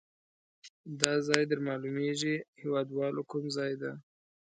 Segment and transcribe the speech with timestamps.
[1.01, 3.91] دا ځای در معلومیږي هیواد والو کوم ځای ده؟